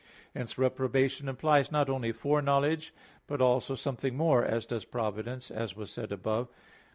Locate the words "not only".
1.71-2.11